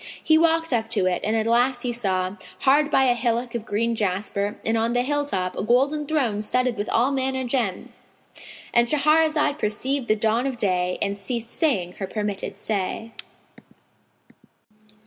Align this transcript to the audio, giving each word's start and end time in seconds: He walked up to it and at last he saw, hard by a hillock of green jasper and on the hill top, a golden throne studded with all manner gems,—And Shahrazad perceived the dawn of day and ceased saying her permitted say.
He 0.23 0.35
walked 0.35 0.73
up 0.73 0.89
to 0.89 1.05
it 1.05 1.21
and 1.23 1.35
at 1.35 1.45
last 1.45 1.83
he 1.83 1.91
saw, 1.91 2.35
hard 2.61 2.89
by 2.89 3.03
a 3.03 3.13
hillock 3.13 3.53
of 3.53 3.67
green 3.67 3.93
jasper 3.95 4.55
and 4.65 4.75
on 4.75 4.93
the 4.93 5.03
hill 5.03 5.25
top, 5.25 5.55
a 5.55 5.61
golden 5.61 6.07
throne 6.07 6.41
studded 6.41 6.75
with 6.75 6.89
all 6.89 7.11
manner 7.11 7.43
gems,—And 7.43 8.87
Shahrazad 8.87 9.59
perceived 9.59 10.07
the 10.07 10.15
dawn 10.15 10.47
of 10.47 10.57
day 10.57 10.97
and 11.03 11.15
ceased 11.15 11.51
saying 11.51 11.91
her 11.99 12.07
permitted 12.07 12.57
say. 12.57 13.11